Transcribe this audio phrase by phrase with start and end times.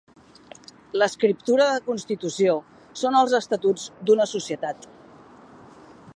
[1.01, 2.57] L'escriptura de constitució
[3.03, 4.91] són els estatuts d'una societat.